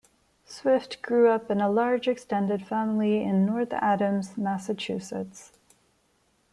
Swift 0.45 1.03
grew 1.03 1.29
up 1.29 1.51
in 1.51 1.61
a 1.61 1.69
large 1.69 2.07
extended 2.07 2.65
family 2.65 3.21
in 3.21 3.45
North 3.45 3.71
Adams, 3.71 4.35
Massachusetts. 4.35 5.51